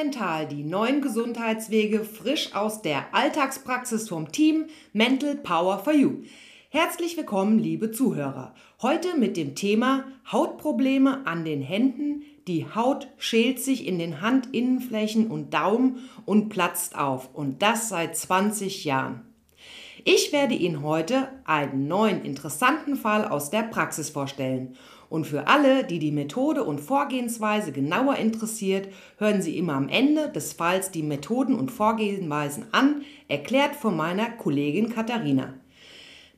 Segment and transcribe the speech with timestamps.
[0.00, 6.22] Mental, die neuen Gesundheitswege frisch aus der Alltagspraxis vom Team Mental Power for You.
[6.68, 8.54] Herzlich willkommen, liebe Zuhörer.
[8.80, 12.22] Heute mit dem Thema Hautprobleme an den Händen.
[12.46, 17.34] Die Haut schält sich in den Handinnenflächen und Daumen und platzt auf.
[17.34, 19.22] Und das seit 20 Jahren.
[20.04, 24.76] Ich werde Ihnen heute einen neuen interessanten Fall aus der Praxis vorstellen.
[25.10, 30.28] Und für alle, die die Methode und Vorgehensweise genauer interessiert, hören Sie immer am Ende
[30.28, 35.54] des Falls die Methoden und Vorgehensweisen an, erklärt von meiner Kollegin Katharina.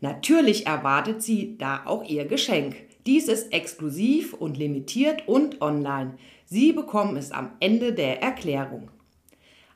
[0.01, 2.77] Natürlich erwartet Sie da auch Ihr Geschenk.
[3.07, 6.15] Dies ist exklusiv und limitiert und online.
[6.45, 8.91] Sie bekommen es am Ende der Erklärung.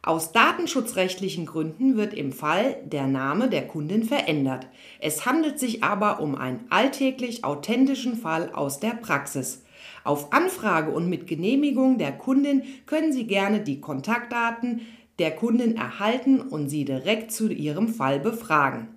[0.06, 4.66] Aus datenschutzrechtlichen Gründen wird im Fall der Name der Kundin verändert.
[5.00, 9.64] Es handelt sich aber um einen alltäglich authentischen Fall aus der Praxis.
[10.04, 14.82] Auf Anfrage und mit Genehmigung der Kundin können Sie gerne die Kontaktdaten
[15.18, 18.88] der Kundin erhalten und sie direkt zu ihrem Fall befragen.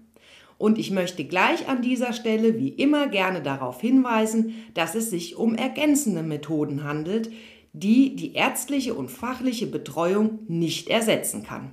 [0.57, 5.37] Und ich möchte gleich an dieser Stelle wie immer gerne darauf hinweisen, dass es sich
[5.37, 7.31] um ergänzende Methoden handelt,
[7.73, 11.71] die die ärztliche und fachliche Betreuung nicht ersetzen kann.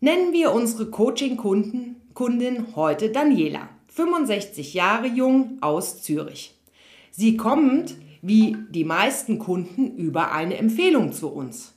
[0.00, 6.54] Nennen wir unsere Coaching-Kundin heute Daniela, 65 Jahre jung aus Zürich.
[7.10, 11.74] Sie kommt, wie die meisten Kunden, über eine Empfehlung zu uns.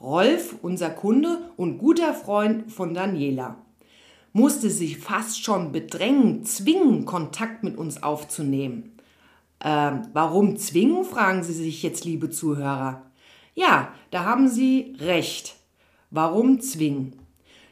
[0.00, 3.56] Rolf, unser Kunde und guter Freund von Daniela,
[4.32, 8.93] musste sich fast schon bedrängen, zwingen, Kontakt mit uns aufzunehmen.
[9.64, 13.10] Ähm, warum zwingen, fragen Sie sich jetzt, liebe Zuhörer.
[13.54, 15.56] Ja, da haben Sie recht.
[16.10, 17.16] Warum zwingen?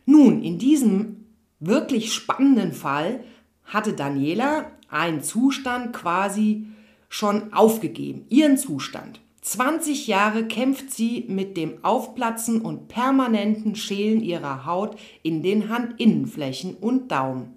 [0.06, 1.26] Nun, in diesem
[1.60, 3.22] wirklich spannenden Fall
[3.64, 6.66] hatte Daniela einen Zustand quasi
[7.08, 9.20] schon aufgegeben, ihren Zustand.
[9.42, 16.74] 20 Jahre kämpft sie mit dem Aufplatzen und permanenten Schälen ihrer Haut in den Handinnenflächen
[16.74, 17.56] und Daumen.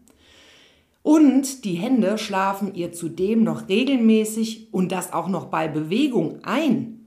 [1.05, 7.05] Und die Hände schlafen ihr zudem noch regelmäßig und das auch noch bei Bewegung ein.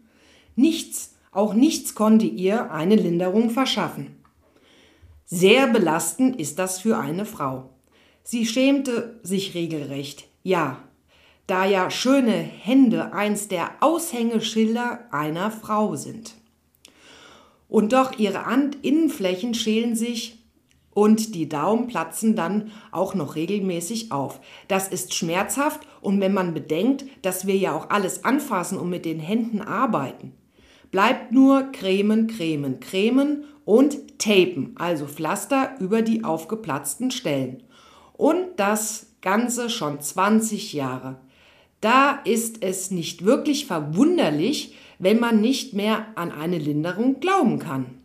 [0.54, 4.14] Nichts, auch nichts konnte ihr eine Linderung verschaffen.
[5.25, 7.70] Sehr belastend ist das für eine Frau.
[8.22, 10.78] Sie schämte sich regelrecht, ja,
[11.48, 16.34] da ja schöne Hände eins der Aushängeschilder einer Frau sind.
[17.69, 20.38] Und doch ihre Handinnenflächen schälen sich
[20.98, 24.41] und die Daumen platzen dann auch noch regelmäßig auf.
[24.66, 29.04] Das ist schmerzhaft und wenn man bedenkt, dass wir ja auch alles anfassen und mit
[29.04, 30.32] den Händen arbeiten,
[30.91, 37.62] bleibt nur cremen, cremen, cremen und tapen, also Pflaster über die aufgeplatzten Stellen.
[38.14, 41.20] Und das Ganze schon 20 Jahre.
[41.81, 47.98] Da ist es nicht wirklich verwunderlich, wenn man nicht mehr an eine Linderung glauben kann.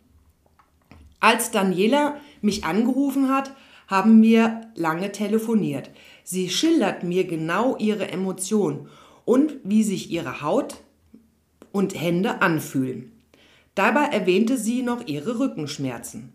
[1.18, 3.52] Als Daniela mich angerufen hat,
[3.86, 5.90] haben wir lange telefoniert.
[6.22, 8.88] Sie schildert mir genau ihre Emotionen
[9.24, 10.76] und wie sich ihre Haut
[11.72, 13.12] und Hände anfühlen.
[13.74, 16.32] Dabei erwähnte sie noch ihre Rückenschmerzen.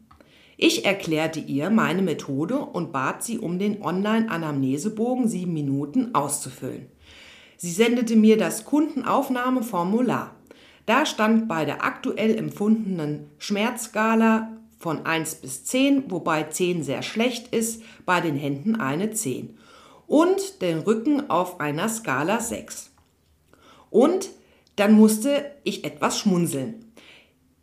[0.58, 6.88] Ich erklärte ihr meine Methode und bat sie um den Online-Anamnesebogen sieben Minuten auszufüllen.
[7.56, 10.36] Sie sendete mir das Kundenaufnahmeformular.
[10.86, 17.54] Da stand bei der aktuell empfundenen Schmerzskala von 1 bis 10, wobei 10 sehr schlecht
[17.54, 19.58] ist, bei den Händen eine 10.
[20.08, 22.92] Und den Rücken auf einer Skala 6.
[23.92, 24.30] Und
[24.78, 26.86] dann musste ich etwas schmunzeln.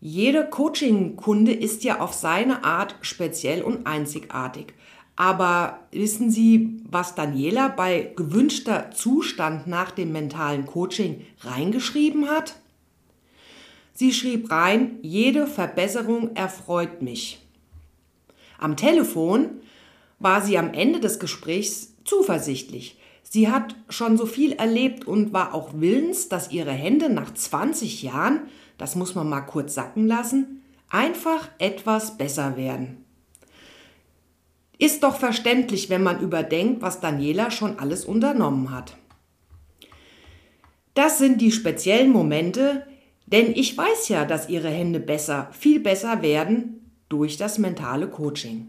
[0.01, 4.75] Jeder Coaching-Kunde ist ja auf seine Art speziell und einzigartig.
[5.17, 12.57] Aber wissen Sie, was Daniela bei gewünschter Zustand nach dem mentalen Coaching reingeschrieben hat?
[13.97, 17.41] Sie schrieb rein, jede Verbesserung erfreut mich.
[18.59, 19.63] Am Telefon
[20.19, 22.99] war sie am Ende des Gesprächs zuversichtlich.
[23.23, 28.03] Sie hat schon so viel erlebt und war auch willens, dass ihre Hände nach 20
[28.03, 28.41] Jahren,
[28.77, 33.03] das muss man mal kurz sacken lassen, einfach etwas besser werden.
[34.79, 38.95] Ist doch verständlich, wenn man überdenkt, was Daniela schon alles unternommen hat.
[40.93, 42.87] Das sind die speziellen Momente,
[43.27, 48.69] denn ich weiß ja, dass Ihre Hände besser, viel besser werden durch das mentale Coaching.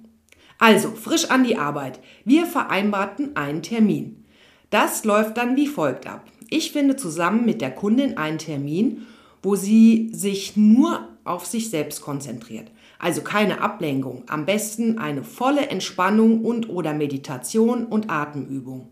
[0.59, 1.99] Also, frisch an die Arbeit.
[2.25, 4.25] Wir vereinbarten einen Termin.
[4.69, 6.25] Das läuft dann wie folgt ab.
[6.49, 9.05] Ich finde zusammen mit der Kundin einen Termin,
[9.43, 12.71] wo sie sich nur auf sich selbst konzentriert.
[12.99, 18.89] Also keine Ablenkung, am besten eine volle Entspannung und oder Meditation und Atemübung.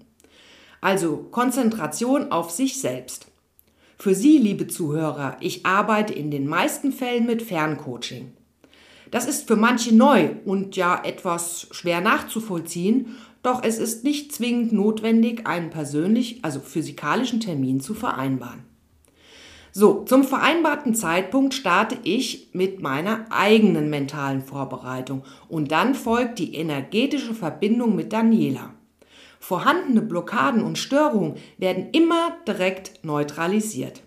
[0.81, 3.27] Also Konzentration auf sich selbst.
[3.97, 8.33] Für Sie, liebe Zuhörer, ich arbeite in den meisten Fällen mit Ferncoaching.
[9.09, 14.73] Das ist für manche neu und ja etwas schwer nachzuvollziehen, doch es ist nicht zwingend
[14.73, 18.63] notwendig, einen persönlich, also physikalischen Termin zu vereinbaren.
[19.71, 26.55] So, zum vereinbarten Zeitpunkt starte ich mit meiner eigenen mentalen Vorbereitung und dann folgt die
[26.55, 28.73] energetische Verbindung mit Daniela.
[29.47, 34.01] Vorhandene Blockaden und Störungen werden immer direkt neutralisiert.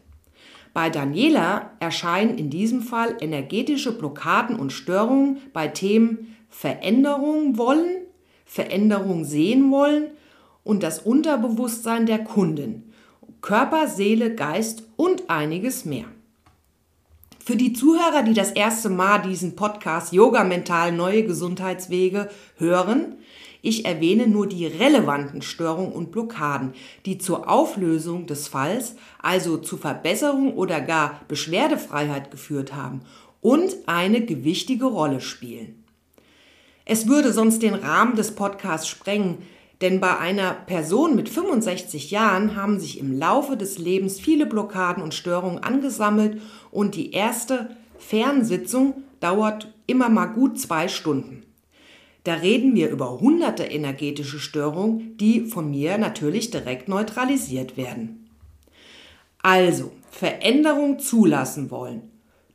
[0.74, 7.98] Bei Daniela erscheinen in diesem Fall energetische Blockaden und Störungen bei Themen Veränderung wollen,
[8.46, 10.08] Veränderung sehen wollen
[10.64, 12.92] und das Unterbewusstsein der Kundin,
[13.40, 16.06] Körper, Seele, Geist und einiges mehr.
[17.38, 23.14] Für die Zuhörer, die das erste Mal diesen Podcast Yoga Mental Neue Gesundheitswege hören,
[23.68, 26.72] ich erwähne nur die relevanten Störungen und Blockaden,
[27.06, 33.02] die zur Auflösung des Falls, also zu Verbesserung oder gar Beschwerdefreiheit geführt haben
[33.40, 35.84] und eine gewichtige Rolle spielen.
[36.84, 39.38] Es würde sonst den Rahmen des Podcasts sprengen,
[39.80, 45.02] denn bei einer Person mit 65 Jahren haben sich im Laufe des Lebens viele Blockaden
[45.02, 46.40] und Störungen angesammelt
[46.70, 51.42] und die erste Fernsitzung dauert immer mal gut zwei Stunden.
[52.28, 58.28] Da reden wir über hunderte energetische Störungen, die von mir natürlich direkt neutralisiert werden.
[59.40, 62.02] Also, Veränderung zulassen wollen.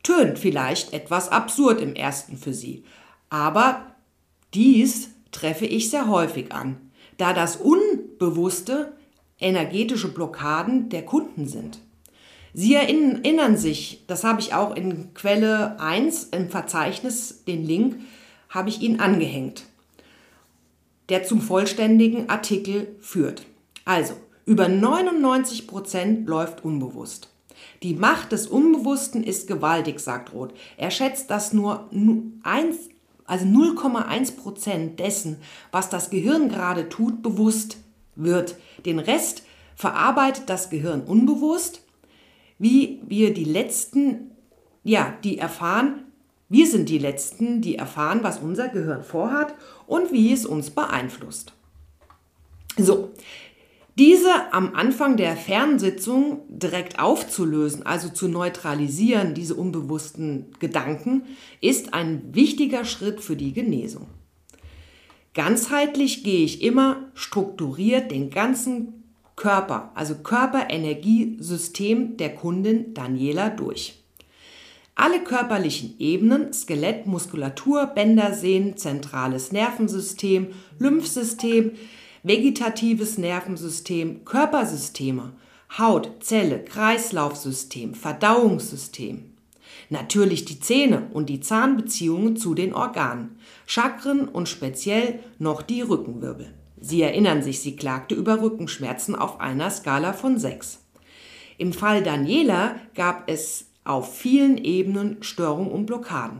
[0.03, 2.83] Tönt vielleicht etwas absurd im ersten für Sie,
[3.31, 3.95] aber
[4.53, 8.93] dies treffe ich sehr häufig an, da das Unbewusste
[9.39, 11.79] energetische Blockaden der Kunden sind.
[12.53, 17.95] Sie erinnern sich, das habe ich auch in Quelle 1 im Verzeichnis, den Link
[18.53, 19.65] habe ich Ihnen angehängt,
[21.09, 23.45] der zum vollständigen Artikel führt.
[23.83, 24.13] Also,
[24.45, 27.29] über 99 Prozent läuft unbewusst.
[27.81, 30.53] Die Macht des Unbewussten ist gewaltig, sagt Roth.
[30.77, 31.89] Er schätzt, dass nur
[32.43, 32.77] 1,
[33.25, 35.37] also 0,1 Prozent dessen,
[35.71, 37.77] was das Gehirn gerade tut, bewusst
[38.15, 38.55] wird.
[38.85, 39.43] Den Rest
[39.75, 41.81] verarbeitet das Gehirn unbewusst,
[42.59, 44.31] wie wir die letzten,
[44.83, 46.02] ja, die erfahren,
[46.53, 49.55] wir sind die Letzten, die erfahren, was unser Gehirn vorhat
[49.87, 51.53] und wie es uns beeinflusst.
[52.77, 53.11] So,
[53.97, 61.23] diese am Anfang der Fernsitzung direkt aufzulösen, also zu neutralisieren, diese unbewussten Gedanken,
[61.59, 64.05] ist ein wichtiger Schritt für die Genesung.
[65.33, 74.02] Ganzheitlich gehe ich immer strukturiert den ganzen Körper, also Körperenergiesystem der Kundin Daniela durch.
[74.95, 80.47] Alle körperlichen Ebenen, Skelett, Muskulatur, Bänder, Sehnen, zentrales Nervensystem,
[80.77, 81.71] Lymphsystem,
[82.21, 85.33] vegetatives Nervensystem, Körpersysteme,
[85.77, 89.33] Haut, Zelle, Kreislaufsystem, Verdauungssystem.
[89.89, 96.53] Natürlich die Zähne und die Zahnbeziehungen zu den Organen, Chakren und speziell noch die Rückenwirbel.
[96.79, 100.79] Sie erinnern sich, sie klagte über Rückenschmerzen auf einer Skala von 6.
[101.57, 106.39] Im Fall Daniela gab es auf vielen Ebenen Störungen und Blockaden.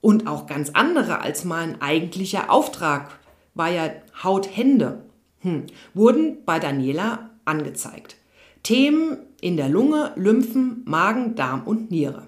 [0.00, 3.18] Und auch ganz andere als mein eigentlicher Auftrag
[3.54, 3.90] war ja
[4.22, 5.02] Hauthände,
[5.40, 5.64] hm,
[5.94, 8.16] wurden bei Daniela angezeigt.
[8.62, 12.26] Themen in der Lunge, Lymphen, Magen, Darm und Niere.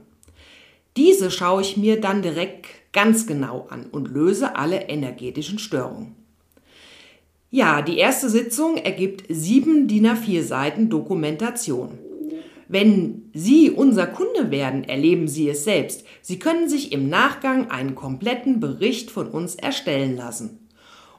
[0.97, 6.15] Diese schaue ich mir dann direkt ganz genau an und löse alle energetischen Störungen.
[7.51, 11.99] Ja, die erste Sitzung ergibt sieben DIN A4 Seiten Dokumentation.
[12.69, 16.05] Wenn Sie unser Kunde werden, erleben Sie es selbst.
[16.21, 20.67] Sie können sich im Nachgang einen kompletten Bericht von uns erstellen lassen.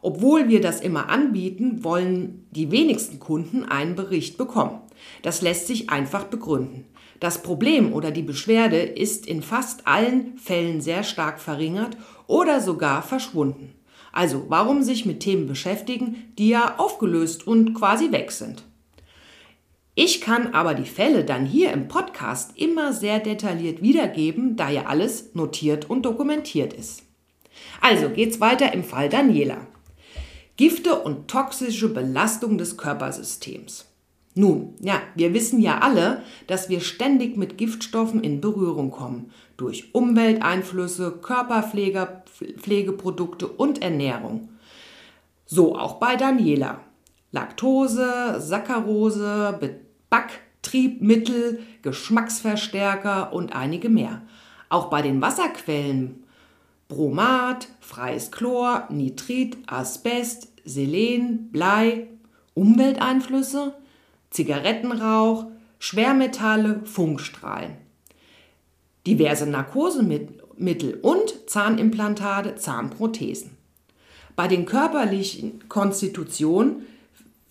[0.01, 4.81] Obwohl wir das immer anbieten, wollen die wenigsten Kunden einen Bericht bekommen.
[5.21, 6.85] Das lässt sich einfach begründen.
[7.19, 13.01] Das Problem oder die Beschwerde ist in fast allen Fällen sehr stark verringert oder sogar
[13.01, 13.73] verschwunden.
[14.11, 18.66] Also warum sich mit Themen beschäftigen, die ja aufgelöst und quasi weg sind?
[19.99, 24.85] Ich kann aber die Fälle dann hier im Podcast immer sehr detailliert wiedergeben, da ja
[24.85, 27.01] alles notiert und dokumentiert ist.
[27.81, 29.57] Also geht's weiter im Fall Daniela.
[30.55, 33.87] Gifte und toxische Belastung des Körpersystems.
[34.35, 39.31] Nun, ja, wir wissen ja alle, dass wir ständig mit Giftstoffen in Berührung kommen.
[39.57, 44.49] Durch Umwelteinflüsse, Körperpflegeprodukte und Ernährung.
[45.47, 46.81] So auch bei Daniela.
[47.31, 49.57] Laktose, Saccharose,
[50.09, 54.21] Backtriebmittel, Geschmacksverstärker und einige mehr.
[54.69, 56.23] Auch bei den Wasserquellen
[56.87, 62.07] Bromat, freies Chlor, Nitrit, Asbest, Selen, Blei,
[62.53, 63.73] Umwelteinflüsse,
[64.29, 65.47] Zigarettenrauch,
[65.79, 67.77] Schwermetalle, Funkstrahlen.
[69.05, 73.57] Diverse Narkosemittel und Zahnimplantate, Zahnprothesen.
[74.35, 76.85] Bei den körperlichen Konstitutionen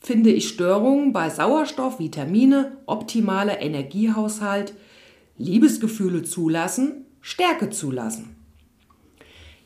[0.07, 4.73] finde ich Störungen bei Sauerstoff, Vitamine, optimaler Energiehaushalt,
[5.37, 8.37] Liebesgefühle zulassen, Stärke zulassen.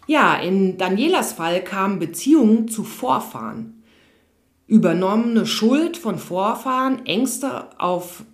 [0.07, 3.83] Ja, in Danielas Fall kamen Beziehungen zu Vorfahren.
[4.67, 8.25] Übernommene Schuld von Vorfahren, Ängste auf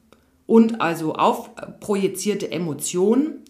[0.46, 3.42] und also auf projizierte Emotionen,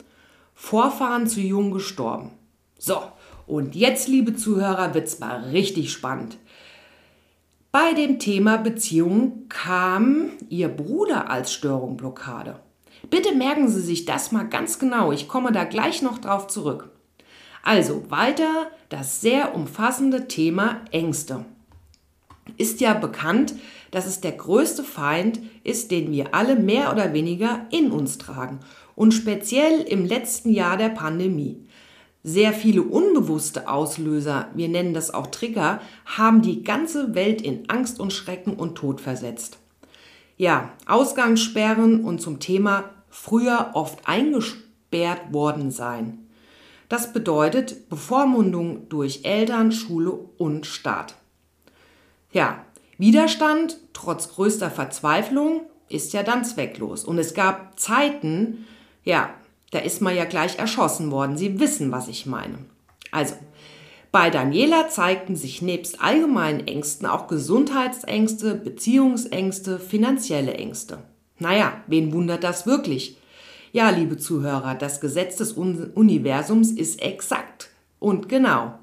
[0.55, 2.31] Vorfahren zu jung gestorben.
[2.79, 3.03] So,
[3.47, 6.39] und jetzt, liebe Zuhörer, wird's mal richtig spannend.
[7.79, 12.59] Bei dem Thema Beziehungen kam Ihr Bruder als Störungblockade.
[13.11, 15.13] Bitte merken Sie sich das mal ganz genau.
[15.13, 16.89] Ich komme da gleich noch drauf zurück.
[17.63, 21.45] Also weiter das sehr umfassende Thema Ängste.
[22.57, 23.55] Ist ja bekannt,
[23.91, 28.61] dass es der größte Feind ist, den wir alle mehr oder weniger in uns tragen
[28.95, 31.66] und speziell im letzten Jahr der Pandemie.
[32.29, 38.01] Sehr viele unbewusste Auslöser, wir nennen das auch Trigger, haben die ganze Welt in Angst
[38.01, 39.59] und Schrecken und Tod versetzt.
[40.37, 46.27] Ja, Ausgangssperren und zum Thema früher oft eingesperrt worden sein.
[46.89, 51.15] Das bedeutet Bevormundung durch Eltern, Schule und Staat.
[52.33, 52.65] Ja,
[52.99, 57.05] Widerstand trotz größter Verzweiflung ist ja dann zwecklos.
[57.05, 58.67] Und es gab Zeiten,
[59.05, 59.31] ja,
[59.77, 61.37] da ist man ja gleich erschossen worden.
[61.37, 62.57] Sie wissen, was ich meine.
[63.11, 63.35] Also,
[64.11, 71.01] bei Daniela zeigten sich nebst allgemeinen Ängsten auch Gesundheitsängste, Beziehungsängste, finanzielle Ängste.
[71.39, 73.19] Naja, wen wundert das wirklich?
[73.73, 77.69] Ja, liebe Zuhörer, das Gesetz des Universums ist exakt
[77.99, 78.79] und genau.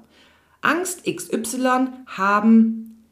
[0.60, 3.04] Angst XY haben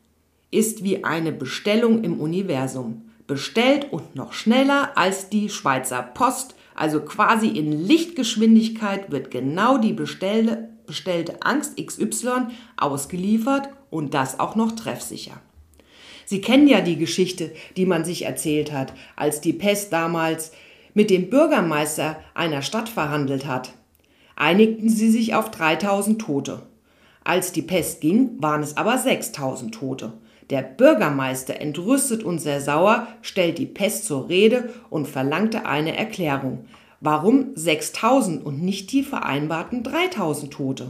[0.52, 3.10] ist wie eine Bestellung im Universum.
[3.26, 9.92] Bestellt und noch schneller als die Schweizer Post also quasi in Lichtgeschwindigkeit wird genau die
[9.92, 15.40] bestellte, bestellte Angst XY ausgeliefert und das auch noch treffsicher.
[16.24, 20.52] Sie kennen ja die Geschichte, die man sich erzählt hat, als die Pest damals
[20.94, 23.72] mit dem Bürgermeister einer Stadt verhandelt hat.
[24.36, 26.62] Einigten sie sich auf 3000 Tote.
[27.24, 30.14] Als die Pest ging, waren es aber 6000 Tote.
[30.52, 36.66] Der Bürgermeister, entrüstet und sehr sauer, stellt die Pest zur Rede und verlangte eine Erklärung.
[37.00, 40.88] Warum 6000 und nicht die vereinbarten 3000 Tote?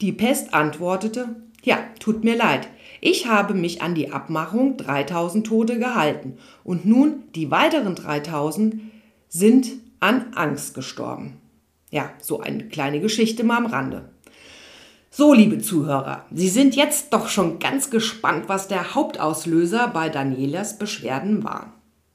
[0.00, 2.68] Die Pest antwortete, ja, tut mir leid,
[3.02, 8.76] ich habe mich an die Abmachung 3000 Tote gehalten und nun die weiteren 3000
[9.28, 11.36] sind an Angst gestorben.
[11.90, 14.08] Ja, so eine kleine Geschichte mal am Rande.
[15.10, 20.78] So, liebe Zuhörer, Sie sind jetzt doch schon ganz gespannt, was der Hauptauslöser bei Danielas
[20.78, 21.72] Beschwerden war.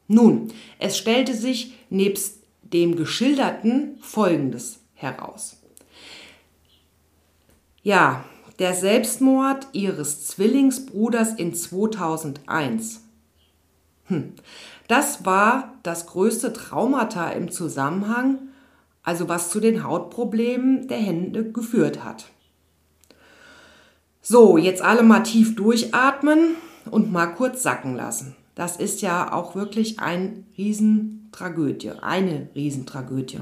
[0.08, 5.58] Nun, es stellte sich nebst dem Geschilderten Folgendes heraus.
[7.82, 8.24] Ja,
[8.60, 13.02] der Selbstmord ihres Zwillingsbruders in 2001.
[14.06, 14.34] Hm.
[14.88, 18.38] Das war das größte Traumata im Zusammenhang,
[19.02, 22.26] also was zu den Hautproblemen der Hände geführt hat.
[24.26, 26.56] So, jetzt alle mal tief durchatmen
[26.90, 28.38] und mal kurz sacken lassen.
[28.56, 33.42] Das ist ja auch wirklich eine Riesentragödie, eine Riesentragödie.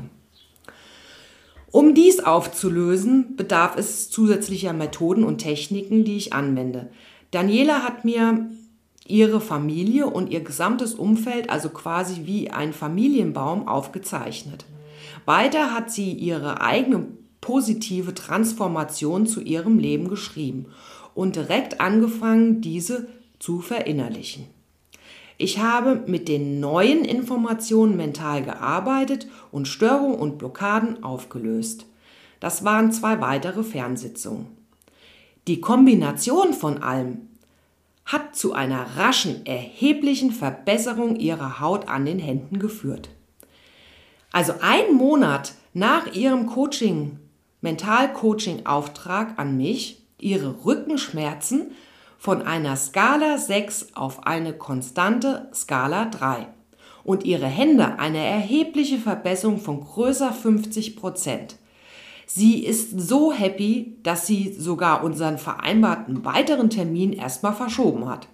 [1.70, 6.90] Um dies aufzulösen, bedarf es zusätzlicher Methoden und Techniken, die ich anwende.
[7.30, 8.50] Daniela hat mir
[9.06, 14.66] ihre Familie und ihr gesamtes Umfeld, also quasi wie ein Familienbaum, aufgezeichnet.
[15.26, 17.06] Weiter hat sie ihre eigene
[17.42, 20.68] positive Transformation zu ihrem Leben geschrieben
[21.14, 24.46] und direkt angefangen, diese zu verinnerlichen.
[25.38, 31.88] Ich habe mit den neuen Informationen mental gearbeitet und Störungen und Blockaden aufgelöst.
[32.40, 34.48] Das waren zwei weitere Fernsitzungen.
[35.48, 37.28] Die Kombination von allem
[38.06, 43.10] hat zu einer raschen, erheblichen Verbesserung ihrer Haut an den Händen geführt.
[44.32, 47.18] Also ein Monat nach ihrem Coaching
[47.62, 51.72] Mental-Coaching-Auftrag an mich, Ihre Rückenschmerzen
[52.18, 56.48] von einer Skala 6 auf eine konstante Skala 3
[57.04, 61.56] und Ihre Hände eine erhebliche Verbesserung von größer 50 Prozent.
[62.26, 68.28] Sie ist so happy, dass sie sogar unseren vereinbarten weiteren Termin erstmal verschoben hat.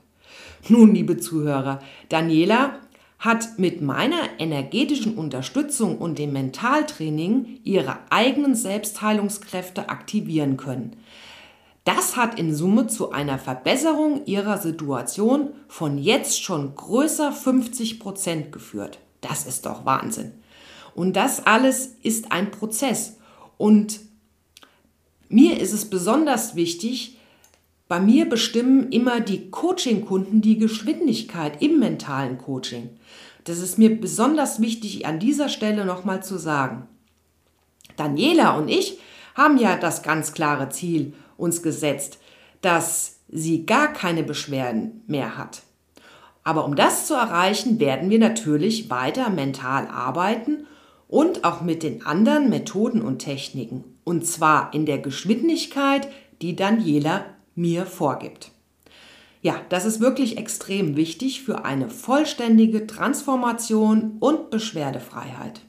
[0.69, 1.79] Nun, liebe Zuhörer,
[2.09, 2.75] Daniela
[3.19, 10.95] hat mit meiner energetischen Unterstützung und dem Mentaltraining ihre eigenen Selbstheilungskräfte aktivieren können.
[11.83, 18.51] Das hat in Summe zu einer Verbesserung ihrer Situation von jetzt schon größer 50 Prozent
[18.51, 18.99] geführt.
[19.21, 20.33] Das ist doch Wahnsinn.
[20.93, 23.17] Und das alles ist ein Prozess.
[23.57, 24.01] Und
[25.29, 27.16] mir ist es besonders wichtig,
[27.87, 32.89] bei mir bestimmen immer die Coaching-Kunden die Geschwindigkeit im mentalen Coaching.
[33.45, 36.87] Das ist mir besonders wichtig an dieser Stelle nochmal zu sagen.
[37.95, 38.99] Daniela und ich
[39.35, 42.19] haben ja das ganz klare Ziel uns gesetzt,
[42.61, 45.61] dass sie gar keine Beschwerden mehr hat.
[46.43, 50.65] Aber um das zu erreichen, werden wir natürlich weiter mental arbeiten
[51.07, 53.83] und auch mit den anderen Methoden und Techniken.
[54.03, 56.07] Und zwar in der Geschwindigkeit,
[56.41, 57.25] die Daniela
[57.57, 58.51] mir vorgibt.
[59.41, 65.61] Ja, das ist wirklich extrem wichtig für eine vollständige Transformation und Beschwerdefreiheit.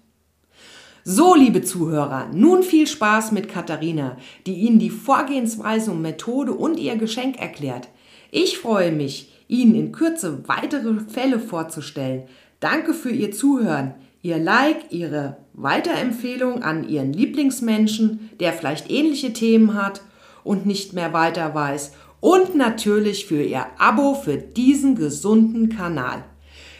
[1.04, 4.16] So, liebe Zuhörer, nun viel Spaß mit Katharina,
[4.46, 7.88] die Ihnen die Vorgehensweise und Methode und ihr Geschenk erklärt.
[8.30, 12.24] Ich freue mich, Ihnen in Kürze weitere Fälle vorzustellen.
[12.60, 19.74] Danke für Ihr Zuhören, Ihr Like, Ihre Weiterempfehlung an Ihren Lieblingsmenschen, der vielleicht ähnliche Themen
[19.74, 20.02] hat
[20.48, 21.92] und nicht mehr weiter weiß.
[22.20, 26.24] Und natürlich für Ihr Abo für diesen gesunden Kanal.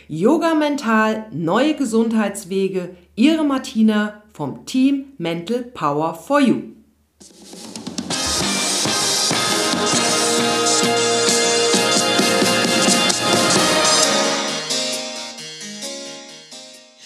[0.08, 6.62] Yoga Mental, neue Gesundheitswege, Ihre Martina vom Team Mental Power for You.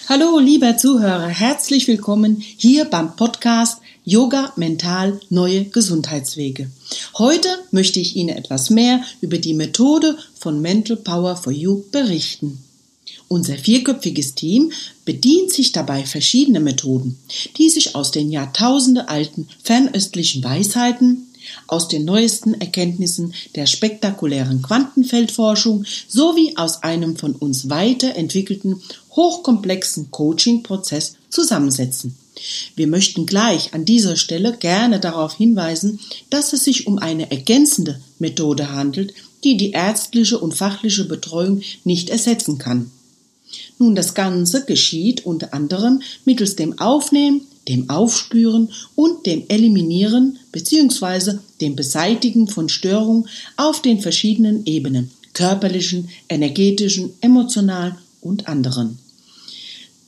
[0.08, 6.68] Hallo, lieber Zuhörer, herzlich willkommen hier beim Podcast Yoga Mental Neue Gesundheitswege.
[7.18, 12.58] Heute möchte ich Ihnen etwas mehr über die Methode von Mental Power for You berichten.
[13.28, 14.72] Unser vierköpfiges Team
[15.04, 17.16] bedient sich dabei verschiedener Methoden,
[17.56, 21.28] die sich aus den Jahrtausende alten fernöstlichen Weisheiten,
[21.68, 28.82] aus den neuesten Erkenntnissen der spektakulären Quantenfeldforschung sowie aus einem von uns weiterentwickelten
[29.12, 32.16] hochkomplexen Coaching-Prozess zusammensetzen.
[32.76, 38.00] Wir möchten gleich an dieser Stelle gerne darauf hinweisen, dass es sich um eine ergänzende
[38.18, 39.14] Methode handelt,
[39.44, 42.90] die die ärztliche und fachliche Betreuung nicht ersetzen kann.
[43.78, 51.38] Nun, das Ganze geschieht unter anderem mittels dem Aufnehmen, dem Aufspüren und dem Eliminieren bzw.
[51.60, 58.98] dem Beseitigen von Störungen auf den verschiedenen Ebenen körperlichen, energetischen, emotionalen und anderen.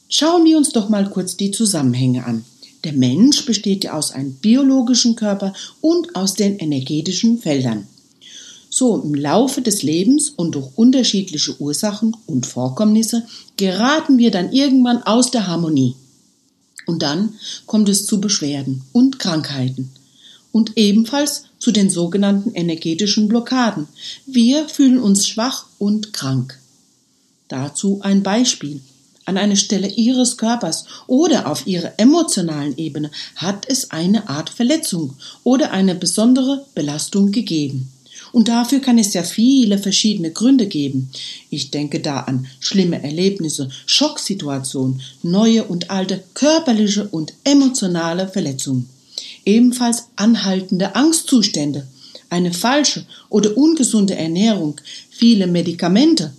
[0.08, 2.44] Schauen wir uns doch mal kurz die Zusammenhänge an.
[2.84, 7.86] Der Mensch besteht ja aus einem biologischen Körper und aus den energetischen Feldern.
[8.68, 13.24] So im Laufe des Lebens und durch unterschiedliche Ursachen und Vorkommnisse
[13.56, 15.94] geraten wir dann irgendwann aus der Harmonie.
[16.86, 17.34] Und dann
[17.66, 19.90] kommt es zu Beschwerden und Krankheiten
[20.52, 23.88] und ebenfalls zu den sogenannten energetischen Blockaden.
[24.26, 26.60] Wir fühlen uns schwach und krank.
[27.48, 28.80] Dazu ein Beispiel.
[29.26, 35.14] An einer Stelle Ihres Körpers oder auf Ihrer emotionalen Ebene hat es eine Art Verletzung
[35.44, 37.90] oder eine besondere Belastung gegeben.
[38.32, 41.08] Und dafür kann es ja viele verschiedene Gründe geben.
[41.50, 48.88] Ich denke da an schlimme Erlebnisse, Schocksituationen, neue und alte körperliche und emotionale Verletzungen.
[49.44, 51.86] Ebenfalls anhaltende Angstzustände,
[52.28, 56.32] eine falsche oder ungesunde Ernährung, viele Medikamente,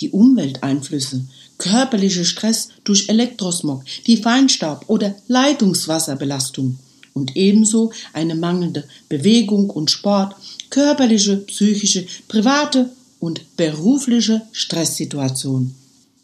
[0.00, 1.24] die Umwelteinflüsse,
[1.60, 6.78] körperlicher Stress durch Elektrosmog, die Feinstaub oder Leitungswasserbelastung
[7.12, 10.34] und ebenso eine mangelnde Bewegung und Sport,
[10.70, 15.74] körperliche, psychische, private und berufliche Stresssituation.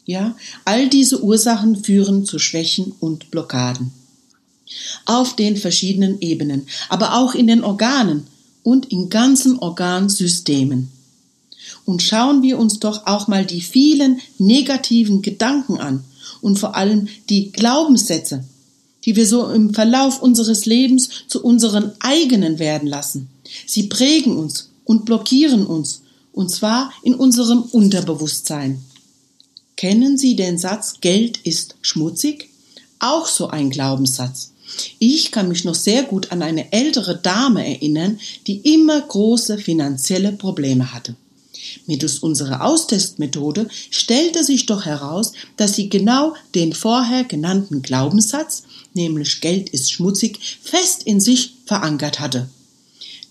[0.05, 3.91] Ja, all diese Ursachen führen zu Schwächen und Blockaden.
[5.05, 8.27] Auf den verschiedenen Ebenen, aber auch in den Organen
[8.63, 10.89] und in ganzen Organsystemen.
[11.87, 16.03] Und schauen wir uns doch auch mal die vielen negativen Gedanken an
[16.41, 18.43] und vor allem die Glaubenssätze,
[19.05, 23.29] die wir so im Verlauf unseres Lebens zu unseren eigenen werden lassen.
[23.65, 26.01] Sie prägen uns und blockieren uns,
[26.33, 28.81] und zwar in unserem Unterbewusstsein.
[29.77, 32.49] Kennen Sie den Satz Geld ist schmutzig?
[32.99, 34.51] Auch so ein Glaubenssatz.
[34.99, 40.33] Ich kann mich noch sehr gut an eine ältere Dame erinnern, die immer große finanzielle
[40.33, 41.15] Probleme hatte.
[41.85, 49.41] Mittels unserer Austestmethode stellte sich doch heraus, dass sie genau den vorher genannten Glaubenssatz, nämlich
[49.41, 52.49] Geld ist schmutzig, fest in sich verankert hatte.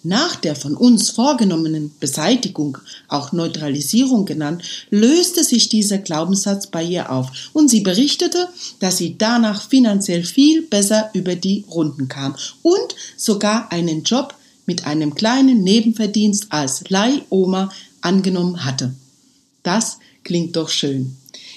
[0.06, 7.10] Nach der von uns vorgenommenen Beseitigung, auch Neutralisierung genannt, löste sich dieser Glaubenssatz bei ihr
[7.10, 12.94] auf und sie berichtete, dass sie danach finanziell viel besser über die Runden kam und
[13.16, 17.70] sogar einen Job mit einem kleinen Nebenverdienst als Leihoma
[18.06, 18.94] angenommen hatte.
[19.62, 21.16] Das klingt doch schön.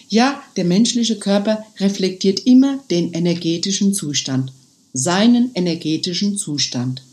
[0.09, 4.51] Ja, der menschliche Körper reflektiert immer den energetischen Zustand,
[4.91, 7.03] seinen energetischen Zustand.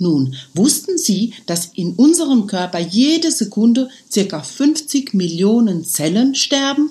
[0.00, 6.90] Nun, wussten Sie, dass in unserem Körper jede Sekunde circa 50 Millionen Zellen sterben?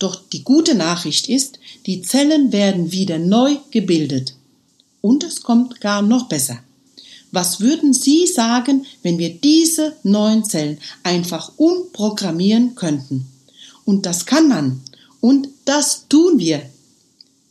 [0.00, 4.34] Doch die gute Nachricht ist, die Zellen werden wieder neu gebildet.
[5.00, 6.58] Und es kommt gar noch besser.
[7.30, 13.26] Was würden Sie sagen, wenn wir diese neuen Zellen einfach umprogrammieren könnten?
[13.84, 14.80] Und das kann man.
[15.20, 16.62] Und das tun wir.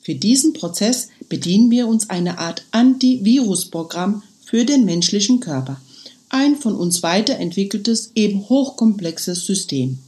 [0.01, 5.81] Für diesen Prozess bedienen wir uns eine Art Antivirusprogramm für den menschlichen Körper.
[6.29, 9.99] Ein von uns weiterentwickeltes, eben hochkomplexes System.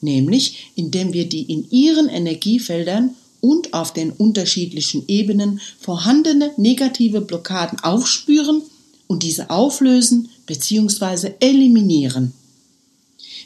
[0.00, 7.80] Nämlich, indem wir die in ihren Energiefeldern und auf den unterschiedlichen Ebenen vorhandene negative Blockaden
[7.80, 8.62] aufspüren
[9.08, 11.32] und diese auflösen bzw.
[11.40, 12.32] eliminieren.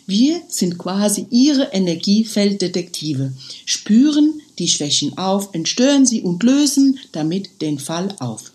[0.07, 3.33] Wir sind quasi ihre Energiefelddetektive,
[3.65, 8.53] spüren die Schwächen auf, entstören sie und lösen damit den Fall auf.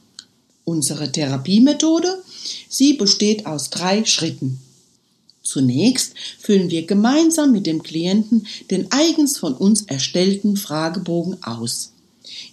[0.66, 2.22] Unsere Therapiemethode,
[2.70, 4.60] sie besteht aus drei Schritten.
[5.42, 11.94] Zunächst füllen wir gemeinsam mit dem Klienten den eigens von uns erstellten Fragebogen aus.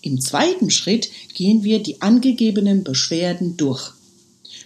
[0.00, 3.93] Im zweiten Schritt gehen wir die angegebenen Beschwerden durch.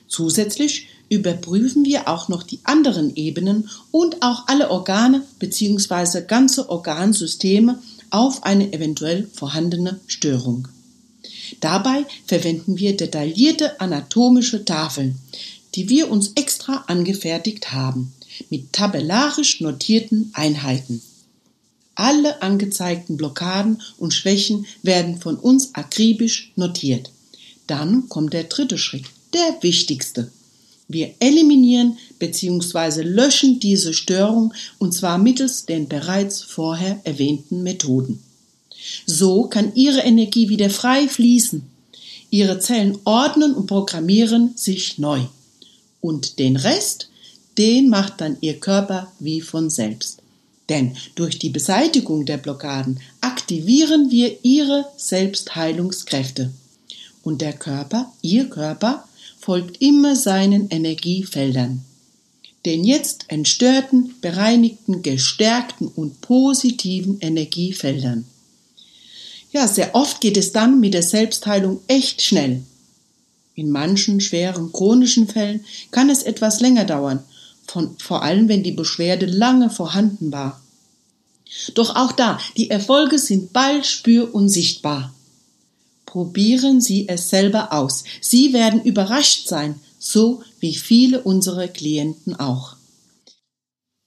[0.08, 6.22] Zusätzlich überprüfen wir auch noch die anderen Ebenen und auch alle Organe bzw.
[6.26, 10.68] ganze Organsysteme auf eine eventuell vorhandene Störung.
[11.60, 15.18] Dabei verwenden wir detaillierte anatomische Tafeln,
[15.74, 18.12] die wir uns extra angefertigt haben
[18.50, 21.02] mit tabellarisch notierten Einheiten.
[21.94, 27.10] Alle angezeigten Blockaden und Schwächen werden von uns akribisch notiert.
[27.66, 30.30] Dann kommt der dritte Schritt, der wichtigste.
[30.88, 33.02] Wir eliminieren bzw.
[33.02, 38.22] löschen diese Störung und zwar mittels den bereits vorher erwähnten Methoden.
[39.06, 41.62] So kann Ihre Energie wieder frei fließen.
[42.30, 45.20] Ihre Zellen ordnen und programmieren sich neu.
[46.00, 47.08] Und den Rest
[47.58, 50.22] den macht dann Ihr Körper wie von selbst.
[50.68, 56.50] Denn durch die Beseitigung der Blockaden aktivieren wir Ihre Selbstheilungskräfte.
[57.24, 59.07] Und der Körper, Ihr Körper,
[59.48, 61.82] folgt immer seinen Energiefeldern.
[62.66, 68.26] Den jetzt entstörten, bereinigten, gestärkten und positiven Energiefeldern.
[69.50, 72.62] Ja, sehr oft geht es dann mit der Selbstheilung echt schnell.
[73.54, 77.24] In manchen schweren chronischen Fällen kann es etwas länger dauern
[77.66, 80.60] von, vor allem wenn die Beschwerde lange vorhanden war.
[81.72, 85.14] Doch auch da, die Erfolge sind bald spür- und sichtbar.
[86.08, 88.02] Probieren Sie es selber aus.
[88.22, 92.76] Sie werden überrascht sein, so wie viele unserer Klienten auch.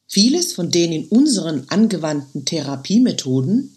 [0.08, 3.76] Vieles von den in unseren angewandten Therapiemethoden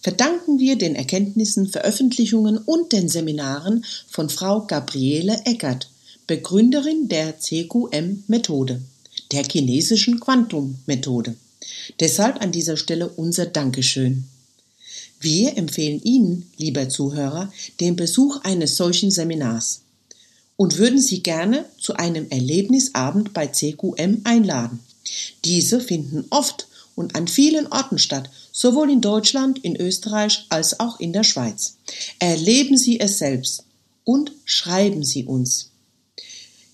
[0.00, 5.90] verdanken wir den Erkenntnissen, Veröffentlichungen und den Seminaren von Frau Gabriele Eckert,
[6.28, 8.82] Begründerin der CQM-Methode
[9.32, 11.34] der chinesischen Quantum-Methode.
[11.98, 14.28] Deshalb an dieser Stelle unser Dankeschön.
[15.24, 19.80] Wir empfehlen Ihnen, lieber Zuhörer, den Besuch eines solchen Seminars
[20.56, 24.80] und würden Sie gerne zu einem Erlebnisabend bei CQM einladen.
[25.44, 31.00] Diese finden oft und an vielen Orten statt, sowohl in Deutschland, in Österreich als auch
[31.00, 31.78] in der Schweiz.
[32.18, 33.64] Erleben Sie es selbst
[34.04, 35.70] und schreiben Sie uns.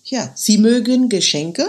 [0.05, 1.67] Ja, Sie mögen Geschenke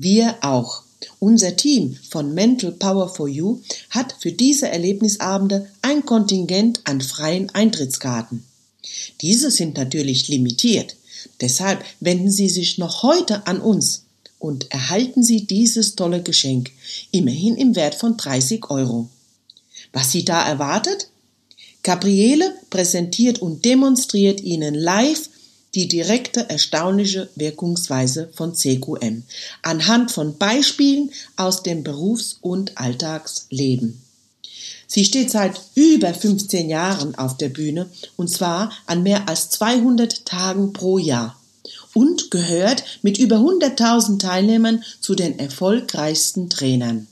[0.00, 0.82] wir auch.
[1.20, 7.50] Unser Team von Mental Power for You hat für diese Erlebnisabende ein Kontingent an freien
[7.50, 8.44] Eintrittskarten.
[9.20, 10.96] Diese sind natürlich limitiert.
[11.40, 14.04] Deshalb wenden Sie sich noch heute an uns
[14.38, 16.70] und erhalten Sie dieses tolle Geschenk,
[17.10, 19.08] immerhin im Wert von 30 Euro.
[19.92, 21.08] Was Sie da erwartet?
[21.82, 25.28] Gabriele präsentiert und demonstriert Ihnen live
[25.74, 29.22] die direkte erstaunliche Wirkungsweise von CQM
[29.62, 34.02] anhand von Beispielen aus dem Berufs- und Alltagsleben.
[34.86, 40.24] Sie steht seit über 15 Jahren auf der Bühne und zwar an mehr als 200
[40.24, 41.38] Tagen pro Jahr
[41.92, 47.06] und gehört mit über 100.000 Teilnehmern zu den erfolgreichsten Trainern.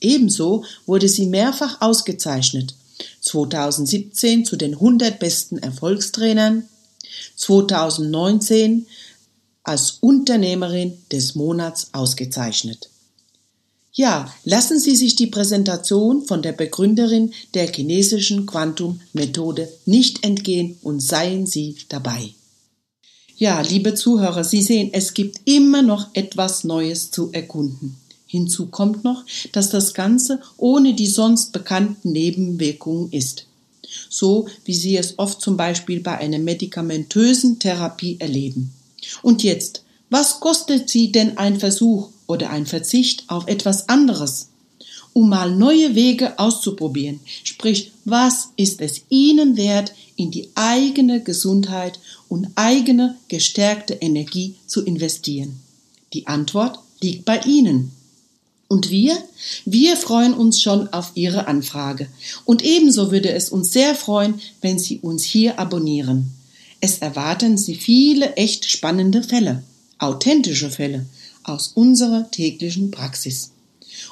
[0.00, 2.74] Ebenso wurde sie mehrfach ausgezeichnet.
[3.20, 6.68] 2017 zu den 100 besten Erfolgstrainern,
[7.36, 8.86] 2019
[9.62, 12.88] als Unternehmerin des Monats ausgezeichnet.
[13.94, 21.00] Ja, lassen Sie sich die Präsentation von der Begründerin der chinesischen Quantum-Methode nicht entgehen und
[21.00, 22.34] seien Sie dabei.
[23.36, 27.96] Ja, liebe Zuhörer, Sie sehen, es gibt immer noch etwas Neues zu erkunden.
[28.26, 33.44] Hinzu kommt noch, dass das Ganze ohne die sonst bekannten Nebenwirkungen ist.
[34.08, 38.72] So wie Sie es oft zum Beispiel bei einer medikamentösen Therapie erleben.
[39.22, 44.48] Und jetzt, was kostet Sie denn ein Versuch oder ein Verzicht auf etwas anderes?
[45.14, 51.98] Um mal neue Wege auszuprobieren, sprich, was ist es Ihnen wert, in die eigene Gesundheit
[52.28, 55.60] und eigene gestärkte Energie zu investieren?
[56.12, 57.92] Die Antwort liegt bei Ihnen.
[58.72, 59.18] Und wir?
[59.66, 62.06] Wir freuen uns schon auf Ihre Anfrage.
[62.46, 66.30] Und ebenso würde es uns sehr freuen, wenn Sie uns hier abonnieren.
[66.80, 69.62] Es erwarten Sie viele echt spannende Fälle,
[69.98, 71.04] authentische Fälle
[71.42, 73.50] aus unserer täglichen Praxis.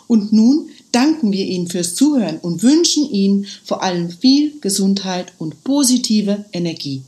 [0.06, 5.64] Und nun danken wir Ihnen fürs Zuhören und wünschen Ihnen vor allem viel Gesundheit und
[5.64, 7.00] positive Energie.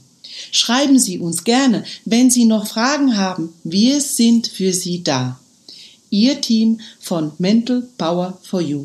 [0.53, 3.51] Schreiben Sie uns gerne, wenn Sie noch Fragen haben.
[3.63, 5.39] Wir sind für Sie da.
[6.13, 8.85] Ihr Team von Mental Power for You.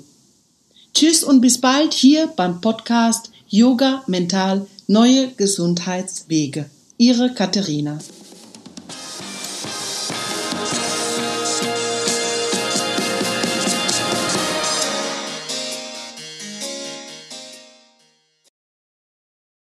[0.94, 6.70] Tschüss und bis bald hier beim Podcast Yoga Mental Neue Gesundheitswege.
[6.98, 8.00] Ihre Katharina.